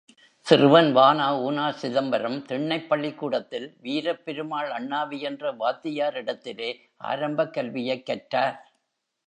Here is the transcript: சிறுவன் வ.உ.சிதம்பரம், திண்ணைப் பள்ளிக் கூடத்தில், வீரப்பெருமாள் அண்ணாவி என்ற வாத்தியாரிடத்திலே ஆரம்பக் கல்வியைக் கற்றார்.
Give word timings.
சிறுவன் 0.45 0.95
வ.உ.சிதம்பரம், 0.95 2.41
திண்ணைப் 2.45 2.87
பள்ளிக் 2.87 3.17
கூடத்தில், 3.17 3.77
வீரப்பெருமாள் 3.83 4.69
அண்ணாவி 4.69 5.21
என்ற 5.21 5.53
வாத்தியாரிடத்திலே 5.53 6.71
ஆரம்பக் 7.03 7.53
கல்வியைக் 7.53 8.05
கற்றார். 8.05 8.57